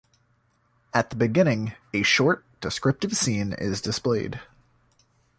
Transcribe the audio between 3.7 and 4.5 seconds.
displayed.